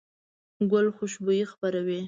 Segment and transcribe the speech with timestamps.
[0.71, 1.99] ګل خوشبويي خپروي.